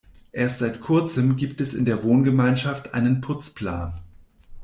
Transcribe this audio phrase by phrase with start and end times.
[0.31, 4.01] Erst seit kurzem gibt es in der Wohngemeinschaft einen Putzplan.